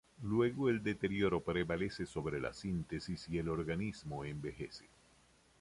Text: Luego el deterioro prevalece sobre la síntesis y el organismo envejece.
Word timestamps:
Luego 0.23 0.67
el 0.69 0.81
deterioro 0.81 1.41
prevalece 1.41 2.07
sobre 2.07 2.41
la 2.41 2.55
síntesis 2.55 3.29
y 3.29 3.37
el 3.37 3.49
organismo 3.49 4.25
envejece. 4.25 4.85